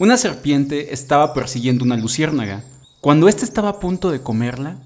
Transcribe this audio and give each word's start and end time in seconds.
Una 0.00 0.16
serpiente 0.16 0.94
estaba 0.94 1.34
persiguiendo 1.34 1.84
una 1.84 1.98
luciérnaga. 1.98 2.64
Cuando 3.02 3.28
ésta 3.28 3.44
estaba 3.44 3.68
a 3.68 3.80
punto 3.80 4.10
de 4.10 4.22
comerla, 4.22 4.78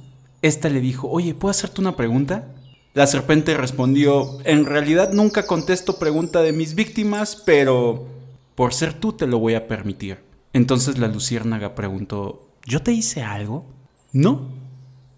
ésta 0.42 0.69
le 0.69 0.80
dijo, 0.80 1.08
oye, 1.08 1.37
¿puedo 1.37 1.53
hacerte 1.53 1.80
una 1.80 1.94
pregunta? 1.94 2.48
La 2.94 3.06
serpiente 3.06 3.56
respondió, 3.56 4.38
en 4.45 4.66
realidad 4.66 5.12
nunca 5.12 5.46
contesto 5.46 6.00
pregunta 6.00 6.42
de 6.42 6.50
mis 6.50 6.74
víctimas, 6.74 7.37
pero 7.46 8.08
por 8.56 8.74
ser 8.74 8.92
tú 8.92 9.13
te 9.13 9.28
lo 9.28 9.38
voy 9.38 9.54
a 9.54 9.69
permitir. 9.69 10.19
Entonces 10.53 10.99
la 10.99 11.06
luciérnaga 11.06 11.76
preguntó, 11.76 12.49
¿yo 12.67 12.83
te 12.83 12.90
hice 12.90 13.22
algo? 13.22 13.67
No, 14.10 14.49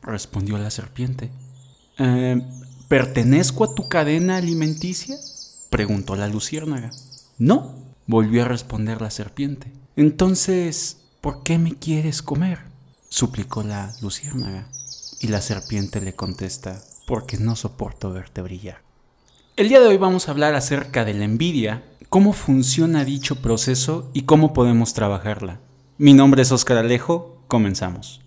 respondió 0.03 0.59
la 0.59 0.71
serpiente. 0.71 1.31
Eh, 1.99 2.43
¿Pertenezco 2.89 3.65
a 3.65 3.75
tu 3.75 3.89
cadena 3.89 4.37
alimenticia? 4.37 5.17
preguntó 5.71 6.17
la 6.17 6.29
luciérnaga. 6.29 6.91
No, 7.39 7.77
volvió 8.07 8.43
a 8.43 8.49
responder 8.49 9.01
la 9.01 9.11
serpiente. 9.11 9.73
Entonces, 9.99 10.99
¿por 11.23 11.43
qué 11.43 11.57
me 11.57 11.75
quieres 11.75 12.21
comer? 12.21 12.59
suplicó 13.09 13.63
la 13.63 13.95
luciérnaga. 14.03 14.67
Y 15.21 15.29
la 15.29 15.41
serpiente 15.41 16.03
le 16.03 16.15
contesta, 16.15 16.83
porque 17.07 17.39
no 17.39 17.57
soporto 17.57 18.13
verte 18.13 18.43
brillar. 18.43 18.83
El 19.57 19.71
día 19.71 19.81
de 19.81 19.87
hoy 19.87 19.97
vamos 19.97 20.29
a 20.29 20.33
hablar 20.33 20.55
acerca 20.55 21.07
de 21.07 21.15
la 21.15 21.25
envidia, 21.25 21.83
cómo 22.11 22.35
funciona 22.35 23.07
dicho 23.07 23.41
proceso 23.41 24.11
y 24.13 24.25
cómo 24.25 24.53
podemos 24.53 24.93
trabajarla. 24.93 25.61
Mi 25.97 26.13
nombre 26.13 26.43
es 26.43 26.53
Oscar 26.53 26.77
Alejo, 26.77 27.43
comenzamos. 27.47 28.21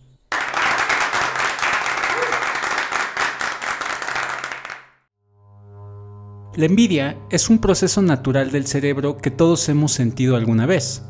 La 6.55 6.65
envidia 6.65 7.15
es 7.29 7.47
un 7.51 7.59
proceso 7.59 8.01
natural 8.01 8.49
del 8.49 8.65
cerebro 8.65 9.17
que 9.17 9.29
todos 9.29 9.69
hemos 9.69 9.91
sentido 9.91 10.35
alguna 10.35 10.65
vez. 10.65 11.03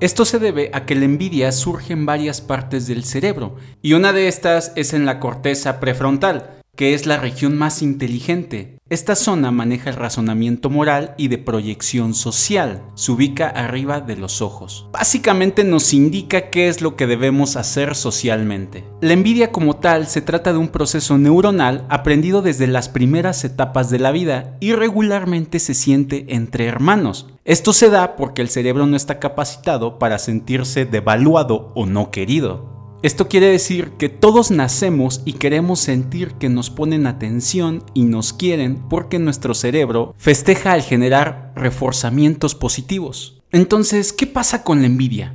Esto 0.00 0.24
se 0.24 0.38
debe 0.38 0.70
a 0.72 0.86
que 0.86 0.94
la 0.94 1.04
envidia 1.04 1.52
surge 1.52 1.92
en 1.92 2.06
varias 2.06 2.40
partes 2.40 2.86
del 2.86 3.04
cerebro, 3.04 3.56
y 3.82 3.92
una 3.92 4.14
de 4.14 4.28
estas 4.28 4.72
es 4.74 4.94
en 4.94 5.04
la 5.04 5.20
corteza 5.20 5.78
prefrontal, 5.78 6.59
que 6.80 6.94
es 6.94 7.04
la 7.04 7.18
región 7.18 7.58
más 7.58 7.82
inteligente. 7.82 8.78
Esta 8.88 9.14
zona 9.14 9.50
maneja 9.50 9.90
el 9.90 9.96
razonamiento 9.96 10.70
moral 10.70 11.14
y 11.18 11.28
de 11.28 11.36
proyección 11.36 12.14
social. 12.14 12.82
Se 12.94 13.12
ubica 13.12 13.48
arriba 13.48 14.00
de 14.00 14.16
los 14.16 14.40
ojos. 14.40 14.88
Básicamente 14.90 15.62
nos 15.62 15.92
indica 15.92 16.48
qué 16.48 16.68
es 16.68 16.80
lo 16.80 16.96
que 16.96 17.06
debemos 17.06 17.56
hacer 17.56 17.94
socialmente. 17.94 18.82
La 19.02 19.12
envidia 19.12 19.52
como 19.52 19.76
tal 19.76 20.06
se 20.06 20.22
trata 20.22 20.54
de 20.54 20.58
un 20.58 20.68
proceso 20.68 21.18
neuronal 21.18 21.84
aprendido 21.90 22.40
desde 22.40 22.66
las 22.66 22.88
primeras 22.88 23.44
etapas 23.44 23.90
de 23.90 23.98
la 23.98 24.10
vida 24.10 24.56
y 24.58 24.72
regularmente 24.72 25.58
se 25.58 25.74
siente 25.74 26.24
entre 26.30 26.64
hermanos. 26.64 27.28
Esto 27.44 27.74
se 27.74 27.90
da 27.90 28.16
porque 28.16 28.40
el 28.40 28.48
cerebro 28.48 28.86
no 28.86 28.96
está 28.96 29.18
capacitado 29.18 29.98
para 29.98 30.18
sentirse 30.18 30.86
devaluado 30.86 31.72
o 31.74 31.84
no 31.84 32.10
querido. 32.10 32.79
Esto 33.02 33.28
quiere 33.28 33.46
decir 33.46 33.92
que 33.92 34.10
todos 34.10 34.50
nacemos 34.50 35.22
y 35.24 35.32
queremos 35.32 35.80
sentir 35.80 36.32
que 36.32 36.50
nos 36.50 36.68
ponen 36.68 37.06
atención 37.06 37.82
y 37.94 38.04
nos 38.04 38.34
quieren 38.34 38.76
porque 38.90 39.18
nuestro 39.18 39.54
cerebro 39.54 40.14
festeja 40.18 40.72
al 40.72 40.82
generar 40.82 41.54
reforzamientos 41.56 42.54
positivos. 42.54 43.40
Entonces, 43.52 44.12
¿qué 44.12 44.26
pasa 44.26 44.64
con 44.64 44.82
la 44.82 44.86
envidia? 44.86 45.34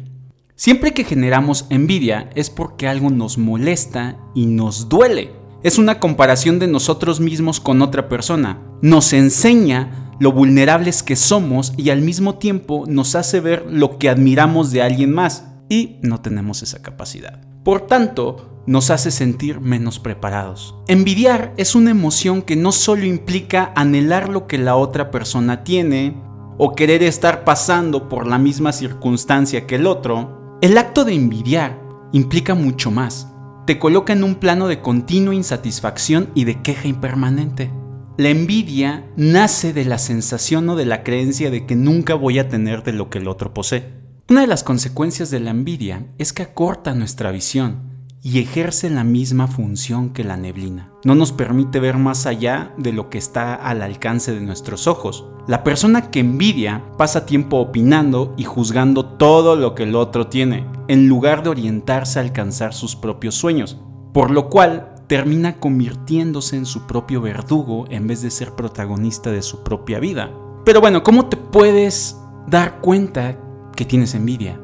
Siempre 0.55 0.93
que 0.93 1.05
generamos 1.05 1.65
envidia 1.71 2.29
es 2.35 2.51
porque 2.51 2.87
algo 2.87 3.09
nos 3.09 3.39
molesta 3.39 4.19
y 4.35 4.45
nos 4.45 4.87
duele. 4.87 5.31
Es 5.63 5.79
una 5.79 5.99
comparación 5.99 6.59
de 6.59 6.67
nosotros 6.67 7.19
mismos 7.19 7.59
con 7.59 7.81
otra 7.81 8.07
persona. 8.07 8.61
Nos 8.83 9.11
enseña 9.11 10.13
lo 10.19 10.31
vulnerables 10.31 11.01
que 11.01 11.15
somos 11.15 11.73
y 11.77 11.89
al 11.89 12.03
mismo 12.03 12.35
tiempo 12.35 12.83
nos 12.87 13.15
hace 13.15 13.39
ver 13.39 13.65
lo 13.67 13.97
que 13.97 14.07
admiramos 14.07 14.71
de 14.71 14.83
alguien 14.83 15.11
más 15.11 15.45
y 15.67 15.97
no 16.03 16.21
tenemos 16.21 16.61
esa 16.61 16.83
capacidad. 16.83 17.54
Por 17.65 17.87
tanto, 17.87 18.61
nos 18.67 18.91
hace 18.91 19.09
sentir 19.09 19.59
menos 19.59 19.97
preparados. 19.97 20.75
Envidiar 20.87 21.51
es 21.57 21.73
una 21.73 21.89
emoción 21.89 22.43
que 22.43 22.55
no 22.55 22.71
solo 22.71 23.05
implica 23.05 23.73
anhelar 23.75 24.29
lo 24.29 24.45
que 24.45 24.59
la 24.59 24.75
otra 24.75 25.09
persona 25.09 25.63
tiene 25.63 26.15
o 26.59 26.75
querer 26.75 27.01
estar 27.01 27.43
pasando 27.43 28.07
por 28.07 28.27
la 28.27 28.37
misma 28.37 28.71
circunstancia 28.71 29.65
que 29.65 29.77
el 29.77 29.87
otro, 29.87 30.59
el 30.61 30.77
acto 30.77 31.05
de 31.05 31.15
envidiar 31.15 31.81
implica 32.13 32.53
mucho 32.53 32.91
más. 32.91 33.31
Te 33.65 33.79
coloca 33.79 34.13
en 34.13 34.23
un 34.23 34.35
plano 34.35 34.67
de 34.67 34.81
continua 34.81 35.33
insatisfacción 35.33 36.29
y 36.35 36.43
de 36.43 36.61
queja 36.61 36.87
impermanente. 36.87 37.71
La 38.15 38.29
envidia 38.29 39.09
nace 39.17 39.73
de 39.73 39.85
la 39.85 39.97
sensación 39.97 40.69
o 40.69 40.75
de 40.75 40.85
la 40.85 41.01
creencia 41.01 41.49
de 41.49 41.65
que 41.65 41.75
nunca 41.75 42.13
voy 42.13 42.37
a 42.37 42.47
tener 42.47 42.83
de 42.83 42.93
lo 42.93 43.09
que 43.09 43.17
el 43.17 43.27
otro 43.27 43.55
posee. 43.55 43.94
Una 44.27 44.41
de 44.41 44.47
las 44.47 44.63
consecuencias 44.63 45.29
de 45.29 45.39
la 45.39 45.51
envidia 45.51 46.07
es 46.17 46.33
que 46.33 46.41
acorta 46.41 46.95
nuestra 46.95 47.29
visión 47.29 48.07
y 48.23 48.39
ejerce 48.39 48.89
la 48.89 49.03
misma 49.03 49.45
función 49.45 50.09
que 50.09 50.23
la 50.23 50.35
neblina. 50.35 50.91
No 51.03 51.13
nos 51.13 51.31
permite 51.31 51.79
ver 51.79 51.97
más 51.97 52.25
allá 52.25 52.73
de 52.75 52.91
lo 52.91 53.11
que 53.11 53.19
está 53.19 53.53
al 53.53 53.83
alcance 53.83 54.33
de 54.33 54.41
nuestros 54.41 54.87
ojos. 54.87 55.27
La 55.47 55.63
persona 55.63 56.09
que 56.09 56.21
envidia 56.21 56.83
pasa 56.97 57.27
tiempo 57.27 57.57
opinando 57.57 58.33
y 58.35 58.45
juzgando 58.45 59.05
todo 59.05 59.55
lo 59.55 59.75
que 59.75 59.83
el 59.83 59.93
otro 59.95 60.25
tiene, 60.25 60.65
en 60.87 61.07
lugar 61.07 61.43
de 61.43 61.51
orientarse 61.51 62.17
a 62.17 62.23
alcanzar 62.23 62.73
sus 62.73 62.95
propios 62.95 63.35
sueños, 63.35 63.77
por 64.11 64.31
lo 64.31 64.49
cual 64.49 64.95
termina 65.05 65.59
convirtiéndose 65.59 66.57
en 66.57 66.65
su 66.65 66.87
propio 66.87 67.21
verdugo 67.21 67.85
en 67.91 68.07
vez 68.07 68.23
de 68.23 68.31
ser 68.31 68.53
protagonista 68.53 69.29
de 69.29 69.43
su 69.43 69.63
propia 69.63 69.99
vida. 69.99 70.31
Pero 70.65 70.81
bueno, 70.81 71.03
¿cómo 71.03 71.27
te 71.27 71.37
puedes 71.37 72.17
dar 72.47 72.81
cuenta 72.81 73.37
que 73.75 73.85
tienes 73.85 74.15
envidia. 74.15 74.59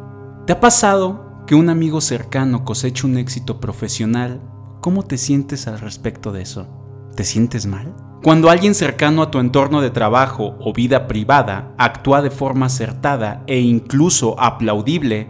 ¿Te 0.46 0.54
ha 0.54 0.60
pasado 0.60 1.44
que 1.46 1.56
un 1.56 1.70
amigo 1.70 2.02
cercano 2.02 2.66
coseche 2.66 3.06
un 3.06 3.18
éxito 3.18 3.60
profesional? 3.60 4.42
¿Cómo 4.80 5.04
te 5.04 5.18
sientes 5.18 5.68
al 5.68 5.80
respecto 5.80 6.32
de 6.32 6.42
eso? 6.42 6.68
¿Te 7.16 7.24
sientes 7.24 7.68
mal? 7.68 7.94
Cuando 8.24 8.50
alguien 8.50 8.76
cercano 8.76 9.24
a 9.24 9.32
tu 9.32 9.40
entorno 9.40 9.82
de 9.82 9.90
trabajo 9.90 10.56
o 10.60 10.74
vida 10.74 11.08
privada 11.08 11.74
actúa 11.78 12.22
de 12.22 12.30
forma 12.30 12.68
acertada 12.68 13.44
e 13.48 13.60
incluso 13.60 14.40
aplaudible, 14.40 15.30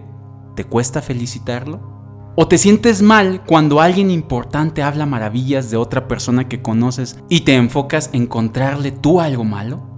¿te 0.56 0.66
cuesta 0.66 1.02
felicitarlo? 1.02 1.92
¿O 2.36 2.48
te 2.48 2.58
sientes 2.58 3.02
mal 3.02 3.44
cuando 3.46 3.81
alguien 3.81 4.09
importante 4.09 4.84
habla 4.84 5.06
maravillas 5.06 5.69
de 5.69 5.78
otra 5.78 6.08
persona 6.08 6.48
que 6.48 6.62
conoces 6.62 7.18
y 7.30 7.42
te 7.42 7.56
enfocas 7.56 8.09
en 8.13 8.24
encontrarle 8.24 8.92
tú 8.92 9.19
algo 9.19 9.44
malo? 9.44 9.91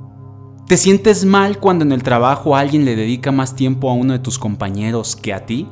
¿Te 0.68 0.78
sientes 0.78 1.25
mal 1.25 1.59
cuando 1.59 1.84
en 1.84 1.91
el 1.91 2.03
trabajo 2.03 2.56
alguien 2.56 2.85
le 2.85 2.96
dedica 2.96 3.34
más 3.34 3.53
tiempo 3.53 3.90
a 3.90 3.94
uno 3.94 4.13
de 4.13 4.19
tus 4.19 4.40
compañeros 4.40 5.18
que 5.18 5.34
a 5.34 5.46
ti? 5.46 5.68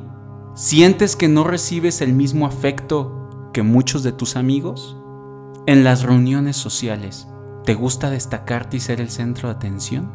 ¿Sientes 0.54 1.16
que 1.16 1.28
no 1.28 1.44
recibes 1.44 2.02
el 2.02 2.12
mismo 2.12 2.46
afecto 2.46 3.50
que 3.54 3.62
muchos 3.62 4.02
de 4.02 4.12
tus 4.12 4.36
amigos? 4.36 4.98
En 5.66 5.82
las 5.82 6.02
reuniones 6.02 6.58
sociales, 6.58 7.26
¿te 7.64 7.72
gusta 7.72 8.10
destacarte 8.10 8.76
y 8.76 8.80
ser 8.80 9.00
el 9.00 9.08
centro 9.08 9.48
de 9.48 9.54
atención? 9.54 10.12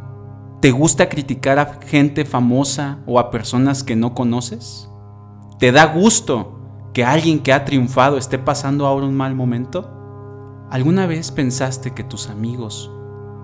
¿Te 0.62 0.70
gusta 0.70 1.10
criticar 1.10 1.58
a 1.58 1.80
gente 1.82 2.24
famosa 2.24 3.00
o 3.08 3.20
a 3.20 3.32
personas 3.32 3.84
que 3.84 3.96
no 3.96 4.14
conoces? 4.14 4.92
¿Te 5.58 5.72
da 5.72 5.88
gusto 5.88 6.92
que 6.94 7.04
alguien 7.04 7.40
que 7.40 7.52
ha 7.52 7.66
triunfado 7.66 8.20
esté 8.20 8.38
pasando 8.38 8.86
ahora 8.86 9.08
un 9.08 9.18
mal 9.18 9.34
momento? 9.34 9.90
¿Alguna 10.70 11.08
vez 11.08 11.32
pensaste 11.32 11.96
que 11.96 12.04
tus 12.04 12.30
amigos 12.30 12.92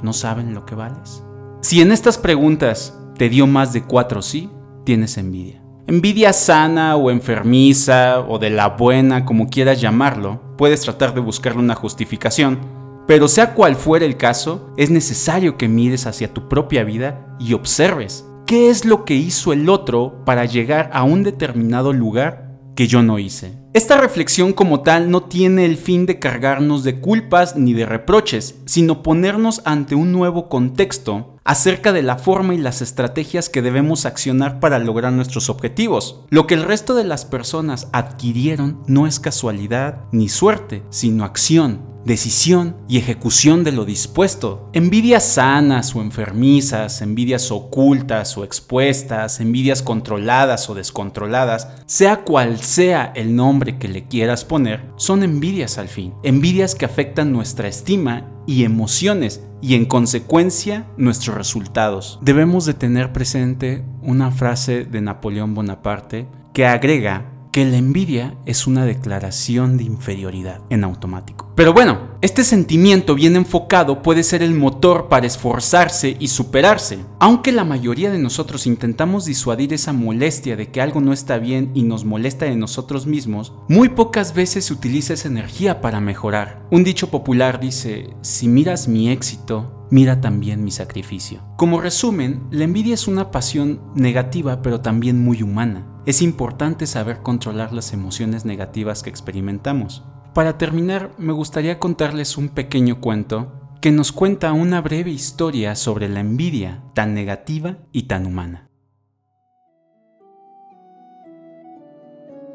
¿No 0.04 0.12
saben 0.12 0.54
lo 0.54 0.66
que 0.66 0.76
vales? 0.76 1.24
Si 1.62 1.82
en 1.82 1.94
estas 1.94 2.18
preguntas 2.18 3.00
te 3.18 3.30
dio 3.30 3.48
más 3.48 3.72
de 3.72 3.84
cuatro 3.84 4.22
sí, 4.22 4.50
tienes 4.84 5.18
envidia. 5.18 5.64
Envidia 5.88 6.34
sana 6.34 6.98
o 6.98 7.10
enfermiza 7.10 8.20
o 8.20 8.38
de 8.38 8.50
la 8.50 8.68
buena, 8.68 9.24
como 9.24 9.50
quieras 9.50 9.80
llamarlo, 9.80 10.42
puedes 10.58 10.82
tratar 10.82 11.14
de 11.14 11.22
buscarle 11.22 11.62
una 11.62 11.74
justificación, 11.74 12.60
pero 13.08 13.30
sea 13.30 13.54
cual 13.54 13.78
fuera 13.78 14.06
el 14.06 14.18
caso, 14.18 14.74
es 14.76 14.90
necesario 14.90 15.58
que 15.58 15.70
mires 15.70 16.06
hacia 16.06 16.34
tu 16.34 16.50
propia 16.50 16.84
vida 16.84 17.38
y 17.40 17.54
observes 17.54 18.26
qué 18.46 18.70
es 18.70 18.84
lo 18.84 19.06
que 19.06 19.14
hizo 19.14 19.54
el 19.54 19.70
otro 19.70 20.26
para 20.26 20.44
llegar 20.44 20.90
a 20.92 21.04
un 21.04 21.24
determinado 21.24 21.94
lugar 21.94 22.60
que 22.76 22.88
yo 22.88 23.04
no 23.04 23.20
hice. 23.20 23.63
Esta 23.74 23.98
reflexión 23.98 24.54
como 24.54 24.82
tal 24.82 25.10
no 25.10 25.24
tiene 25.24 25.66
el 25.66 25.78
fin 25.78 26.06
de 26.06 26.20
cargarnos 26.20 26.84
de 26.84 27.00
culpas 27.00 27.56
ni 27.56 27.74
de 27.74 27.88
reproches, 27.88 28.54
sino 28.66 29.02
ponernos 29.02 29.64
ante 29.66 29.96
un 29.96 30.12
nuevo 30.12 30.48
contexto 30.48 31.33
acerca 31.44 31.94
de 31.94 32.04
la 32.04 32.18
forma 32.18 32.54
y 32.54 32.58
las 32.58 32.82
estrategias 32.82 33.50
que 33.50 33.62
debemos 33.62 34.06
accionar 34.06 34.60
para 34.60 34.80
lograr 34.80 35.14
nuestros 35.14 35.50
objetivos. 35.50 36.22
Lo 36.30 36.48
que 36.48 36.56
el 36.56 36.64
resto 36.64 36.96
de 36.96 37.04
las 37.04 37.26
personas 37.26 37.90
adquirieron 37.92 38.82
no 38.88 39.08
es 39.08 39.20
casualidad 39.20 40.02
ni 40.12 40.30
suerte, 40.30 40.84
sino 40.90 41.26
acción, 41.26 41.94
decisión 42.06 42.76
y 42.88 42.98
ejecución 42.98 43.64
de 43.64 43.72
lo 43.72 43.86
dispuesto. 43.86 44.70
Envidias 44.74 45.24
sanas 45.26 45.96
o 45.96 46.02
enfermizas, 46.02 47.02
envidias 47.02 47.52
ocultas 47.52 48.38
o 48.38 48.44
expuestas, 48.44 49.40
envidias 49.40 49.82
controladas 49.82 50.70
o 50.70 50.76
descontroladas, 50.76 51.70
sea 51.86 52.24
cual 52.24 52.60
sea 52.60 53.12
el 53.16 53.36
nombre 53.36 53.78
que 53.78 53.88
le 53.88 54.08
quieras 54.08 54.46
poner, 54.46 54.86
son 54.96 55.24
envidias 55.24 55.78
al 55.78 55.88
fin. 55.88 56.14
Envidias 56.24 56.76
que 56.76 56.86
afectan 56.86 57.32
nuestra 57.32 57.68
estima 57.68 58.30
y 58.46 58.64
emociones 58.66 59.42
y 59.64 59.76
en 59.76 59.86
consecuencia 59.86 60.86
nuestros 60.98 61.38
resultados. 61.38 62.20
Debemos 62.22 62.66
de 62.66 62.74
tener 62.74 63.14
presente 63.14 63.86
una 64.02 64.30
frase 64.30 64.84
de 64.84 65.00
Napoleón 65.00 65.56
Bonaparte 65.56 66.28
que 66.52 66.66
agrega 66.66 67.33
que 67.54 67.64
la 67.66 67.78
envidia 67.78 68.36
es 68.48 68.66
una 68.66 68.84
declaración 68.84 69.78
de 69.78 69.84
inferioridad 69.84 70.62
en 70.72 70.84
automático. 70.84 71.54
Pero 71.56 71.72
bueno, 71.72 72.18
este 72.22 72.44
sentimiento 72.44 73.14
bien 73.14 73.36
enfocado 73.36 74.02
puede 74.02 74.24
ser 74.24 74.42
el 74.42 74.56
motor 74.56 75.08
para 75.08 75.28
esforzarse 75.28 76.18
y 76.20 76.30
superarse. 76.30 76.98
Aunque 77.20 77.52
la 77.52 77.64
mayoría 77.64 78.10
de 78.10 78.18
nosotros 78.18 78.66
intentamos 78.66 79.26
disuadir 79.26 79.72
esa 79.72 79.94
molestia 79.94 80.56
de 80.56 80.72
que 80.72 80.82
algo 80.82 81.00
no 81.00 81.14
está 81.14 81.38
bien 81.38 81.70
y 81.76 81.84
nos 81.84 82.06
molesta 82.06 82.46
de 82.46 82.56
nosotros 82.56 83.06
mismos, 83.06 83.54
muy 83.70 83.90
pocas 83.90 84.34
veces 84.34 84.66
se 84.66 84.74
utiliza 84.74 85.14
esa 85.14 85.28
energía 85.28 85.80
para 85.80 86.02
mejorar. 86.02 86.66
Un 86.72 86.84
dicho 86.84 87.12
popular 87.12 87.60
dice, 87.60 88.10
si 88.22 88.48
miras 88.48 88.88
mi 88.88 89.12
éxito, 89.12 89.83
mira 89.94 90.22
también 90.22 90.64
mi 90.64 90.72
sacrificio. 90.72 91.44
Como 91.56 91.80
resumen, 91.80 92.48
la 92.50 92.64
envidia 92.64 92.96
es 92.96 93.08
una 93.08 93.30
pasión 93.30 93.80
negativa 93.94 94.64
pero 94.64 94.82
también 94.82 95.24
muy 95.24 95.44
humana. 95.44 95.86
Es 96.08 96.24
importante 96.24 96.88
saber 96.88 97.22
controlar 97.22 97.74
las 97.74 97.94
emociones 97.94 98.44
negativas 98.44 99.04
que 99.04 99.12
experimentamos. 99.12 100.04
Para 100.34 100.58
terminar, 100.58 101.12
me 101.20 101.32
gustaría 101.32 101.78
contarles 101.78 102.40
un 102.40 102.50
pequeño 102.50 103.02
cuento 103.02 103.54
que 103.82 103.92
nos 103.92 104.12
cuenta 104.12 104.52
una 104.52 104.82
breve 104.82 105.12
historia 105.12 105.76
sobre 105.76 106.10
la 106.10 106.22
envidia 106.22 106.82
tan 106.96 107.14
negativa 107.14 107.78
y 107.92 108.04
tan 108.04 108.26
humana. 108.26 108.68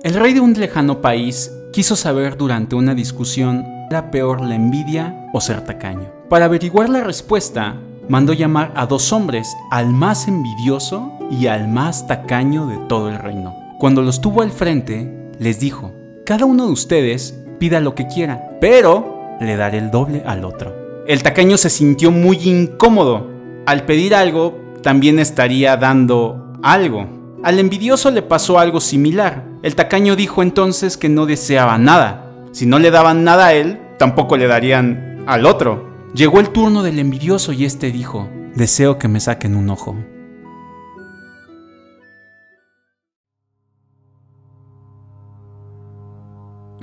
El 0.03 0.15
rey 0.15 0.33
de 0.33 0.41
un 0.41 0.55
lejano 0.55 1.01
país 1.01 1.53
quiso 1.73 1.95
saber 1.95 2.37
durante 2.37 2.75
una 2.75 2.97
discusión 2.97 3.65
¿era 3.89 4.11
peor 4.11 4.41
la 4.41 4.57
envidia 4.57 5.29
o 5.33 5.41
ser 5.41 5.65
tacaño? 5.65 6.18
Para 6.29 6.45
averiguar 6.45 6.91
la 6.91 7.03
respuesta, 7.03 7.77
mandó 8.07 8.35
llamar 8.35 8.73
a 8.77 8.85
dos 8.85 9.15
hombres, 9.15 9.57
al 9.71 9.89
más 9.89 10.29
envidioso 10.29 11.11
y 11.31 11.47
al 11.47 11.69
más 11.69 12.07
tacaño 12.07 12.67
de 12.67 12.77
todo 12.87 13.09
el 13.09 13.19
reino. 13.19 13.57
Cuando 13.79 14.03
los 14.03 14.21
tuvo 14.21 14.43
al 14.43 14.51
frente, 14.51 15.31
les 15.39 15.59
dijo, 15.59 15.91
cada 16.27 16.45
uno 16.45 16.67
de 16.67 16.73
ustedes 16.73 17.35
pida 17.59 17.81
lo 17.81 17.95
que 17.95 18.07
quiera, 18.09 18.59
pero 18.61 19.37
le 19.41 19.57
daré 19.57 19.79
el 19.79 19.91
doble 19.91 20.23
al 20.27 20.45
otro. 20.45 21.05
El 21.07 21.23
tacaño 21.23 21.57
se 21.57 21.71
sintió 21.71 22.11
muy 22.11 22.37
incómodo. 22.47 23.31
Al 23.65 23.87
pedir 23.87 24.15
algo, 24.15 24.75
también 24.83 25.19
estaría 25.19 25.79
dando 25.79 26.53
algo. 26.63 27.07
Al 27.43 27.59
envidioso 27.59 28.11
le 28.11 28.21
pasó 28.21 28.59
algo 28.59 28.83
similar. 28.83 29.45
El 29.63 29.75
tacaño 29.75 30.15
dijo 30.15 30.43
entonces 30.43 30.99
que 30.99 31.09
no 31.09 31.25
deseaba 31.25 31.79
nada. 31.79 32.31
Si 32.53 32.67
no 32.67 32.79
le 32.79 32.91
daban 32.91 33.25
nada 33.25 33.47
a 33.47 33.55
él, 33.55 33.81
tampoco 33.99 34.37
le 34.37 34.47
darían 34.47 35.25
al 35.27 35.47
otro. 35.47 35.88
Llegó 36.15 36.41
el 36.41 36.51
turno 36.51 36.83
del 36.83 36.99
envidioso 36.99 37.53
y 37.53 37.67
este 37.67 37.93
dijo, 37.93 38.29
deseo 38.55 38.99
que 38.99 39.09
me 39.09 39.21
saquen 39.21 39.55
un 39.55 39.69
ojo. 39.69 39.95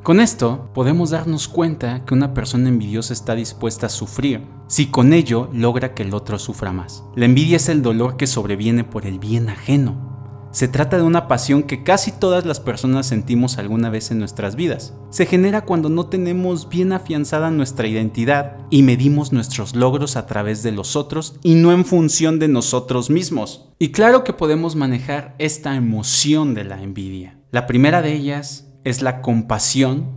Con 0.04 0.20
esto 0.20 0.70
podemos 0.76 1.10
darnos 1.10 1.48
cuenta 1.48 2.06
que 2.06 2.14
una 2.14 2.36
persona 2.36 2.70
envidiosa 2.70 3.14
está 3.14 3.34
dispuesta 3.34 3.88
a 3.88 3.90
sufrir 3.90 4.46
si 4.68 4.86
con 4.92 5.14
ello 5.14 5.50
logra 5.52 5.96
que 5.96 6.04
el 6.04 6.14
otro 6.14 6.38
sufra 6.38 6.72
más. 6.72 7.04
La 7.16 7.26
envidia 7.26 7.56
es 7.56 7.68
el 7.70 7.82
dolor 7.82 8.18
que 8.18 8.28
sobreviene 8.28 8.84
por 8.84 9.08
el 9.08 9.18
bien 9.18 9.50
ajeno. 9.50 10.15
Se 10.56 10.70
trata 10.70 10.96
de 10.96 11.04
una 11.04 11.28
pasión 11.28 11.64
que 11.64 11.84
casi 11.84 12.14
todas 12.14 12.46
las 12.46 12.62
personas 12.62 13.08
sentimos 13.08 13.58
alguna 13.58 13.90
vez 13.90 14.12
en 14.12 14.20
nuestras 14.20 14.56
vidas. 14.56 14.94
Se 15.10 15.26
genera 15.26 15.66
cuando 15.66 15.90
no 15.90 16.06
tenemos 16.06 16.70
bien 16.70 16.94
afianzada 16.94 17.52
nuestra 17.52 17.90
identidad 17.90 18.56
y 18.70 18.82
medimos 18.82 19.34
nuestros 19.34 19.76
logros 19.76 20.16
a 20.16 20.28
través 20.28 20.64
de 20.64 20.72
los 20.72 20.96
otros 20.96 21.36
y 21.44 21.56
no 21.56 21.74
en 21.74 21.84
función 21.84 22.40
de 22.40 22.48
nosotros 22.48 23.10
mismos. 23.10 23.68
Y 23.80 23.90
claro 23.90 24.24
que 24.24 24.32
podemos 24.32 24.78
manejar 24.78 25.36
esta 25.40 25.76
emoción 25.76 26.54
de 26.54 26.64
la 26.64 26.82
envidia. 26.82 27.38
La 27.52 27.68
primera 27.68 28.02
de 28.02 28.14
ellas 28.14 28.70
es 28.86 29.02
la 29.02 29.22
compasión 29.22 30.08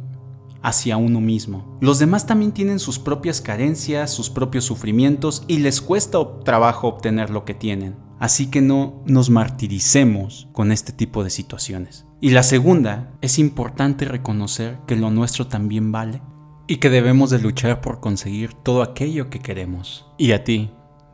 hacia 0.62 0.98
uno 0.98 1.20
mismo. 1.20 1.76
Los 1.80 1.98
demás 1.98 2.26
también 2.26 2.52
tienen 2.52 2.78
sus 2.78 3.00
propias 3.00 3.40
carencias, 3.40 4.12
sus 4.12 4.30
propios 4.30 4.64
sufrimientos 4.64 5.42
y 5.48 5.58
les 5.58 5.80
cuesta 5.80 6.20
trabajo 6.44 6.86
obtener 6.86 7.28
lo 7.30 7.44
que 7.44 7.54
tienen. 7.54 8.07
Así 8.18 8.46
que 8.48 8.60
no 8.60 9.02
nos 9.06 9.30
martiricemos 9.30 10.48
con 10.52 10.72
este 10.72 10.92
tipo 10.92 11.24
de 11.24 11.30
situaciones. 11.30 12.06
Y 12.20 12.30
la 12.30 12.42
segunda, 12.42 13.12
es 13.20 13.38
importante 13.38 14.04
reconocer 14.04 14.78
que 14.86 14.96
lo 14.96 15.10
nuestro 15.10 15.46
también 15.46 15.92
vale 15.92 16.20
y 16.66 16.76
que 16.76 16.90
debemos 16.90 17.30
de 17.30 17.38
luchar 17.38 17.80
por 17.80 18.00
conseguir 18.00 18.54
todo 18.54 18.82
aquello 18.82 19.30
que 19.30 19.38
queremos. 19.38 20.06
¿Y 20.18 20.32
a 20.32 20.44
ti? 20.44 20.70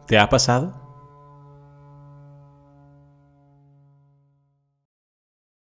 ¿Te 0.06 0.18
ha 0.18 0.28
pasado? 0.28 0.83